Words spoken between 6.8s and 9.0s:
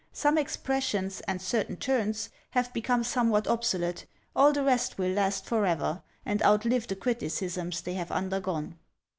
the criticisms they have undergone."